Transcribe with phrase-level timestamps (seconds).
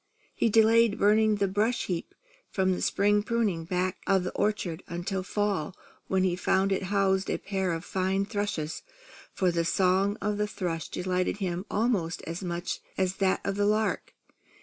[0.33, 2.15] He delayed burning the brush heap
[2.49, 5.75] from the spring pruning, back of the orchard, until fall,
[6.07, 8.81] when he found it housed a pair of fine thrushes;
[9.31, 13.67] for the song of the thrush delighted him almost as much as that of the
[13.67, 14.15] lark.